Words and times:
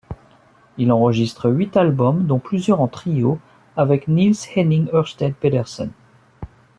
Il 0.79 0.91
enregistre 0.91 1.47
huit 1.47 1.77
albums 1.77 2.25
dont 2.25 2.39
plusieurs 2.39 2.81
en 2.81 2.87
trio 2.87 3.37
avec 3.77 4.07
Niels-Henning 4.07 4.89
Ørsted 4.91 5.35
Pedersen. 5.35 5.91